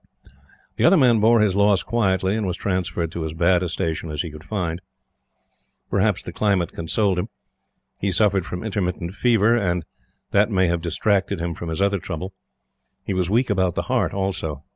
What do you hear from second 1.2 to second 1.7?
his